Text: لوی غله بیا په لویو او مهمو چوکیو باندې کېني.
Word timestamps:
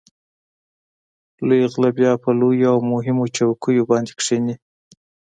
لوی 1.47 1.61
غله 1.73 1.89
بیا 1.97 2.11
په 2.23 2.29
لویو 2.39 2.69
او 2.73 2.77
مهمو 2.91 3.25
چوکیو 3.35 3.87
باندې 3.91 4.13
کېني. 4.21 4.55